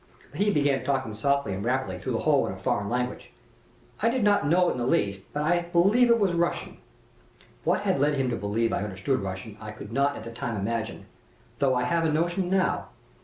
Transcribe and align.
But 0.31 0.41
he 0.41 0.49
began 0.49 0.83
talking 0.83 1.13
softly 1.13 1.53
and 1.53 1.63
rapidly 1.63 1.99
through 1.99 2.13
the 2.13 2.19
hole 2.25 2.47
in 2.47 2.53
a 2.53 2.57
foreign 2.57 2.89
language. 2.89 3.29
I 4.01 4.09
did 4.09 4.23
not 4.23 4.47
know 4.47 4.67
it 4.67 4.71
in 4.71 4.79
the 4.79 4.87
least, 4.87 5.31
but 5.31 5.43
I 5.43 5.61
believe 5.71 6.09
it 6.09 6.17
was 6.17 6.33
Russian. 6.33 6.77
What 7.63 7.81
had 7.81 7.99
led 7.99 8.15
him 8.15 8.31
to 8.31 8.35
believe 8.35 8.73
I 8.73 8.83
understood 8.83 9.19
Russian 9.19 9.57
I 9.61 9.69
could 9.71 9.93
not 9.93 10.15
at 10.15 10.23
the 10.23 10.31
time 10.31 10.57
imagine, 10.57 11.05
though 11.59 11.75
I 11.75 11.83
have 11.83 12.03
a 12.03 12.11
notion 12.11 12.49
now. 12.49 12.87